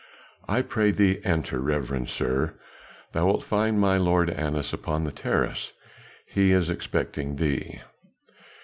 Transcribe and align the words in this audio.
"I 0.49 0.63
pray 0.63 0.89
thee 0.89 1.21
enter, 1.23 1.59
reverend 1.59 2.09
sir, 2.09 2.55
thou 3.11 3.27
wilt 3.27 3.43
find 3.43 3.79
my 3.79 3.97
lord 3.99 4.31
Annas 4.31 4.73
upon 4.73 5.03
the 5.03 5.11
terrace. 5.11 5.73
He 6.25 6.53
is 6.53 6.71
expecting 6.71 7.35
thee." 7.35 7.81